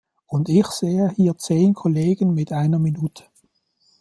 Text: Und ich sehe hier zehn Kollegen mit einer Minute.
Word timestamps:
Und 0.25 0.49
ich 0.49 0.65
sehe 0.65 1.09
hier 1.11 1.37
zehn 1.37 1.75
Kollegen 1.75 2.33
mit 2.33 2.51
einer 2.51 2.79
Minute. 2.79 3.25